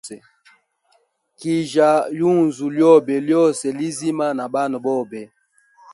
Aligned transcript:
Kijya 1.39 1.91
yunzu 2.19 2.65
lyobe 2.75 3.15
lyose 3.27 3.65
lizima 3.77 4.25
na 4.37 4.45
bana 4.53 4.77
bobe. 4.85 5.21